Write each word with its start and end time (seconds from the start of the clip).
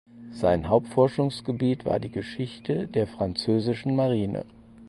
Sein 0.31 0.67
Hauptforschungsgebiet 0.67 1.85
war 1.85 1.99
die 1.99 2.09
Geschichte 2.09 2.87
der 2.87 3.05
französischen 3.05 3.95
Marine. 3.95 4.45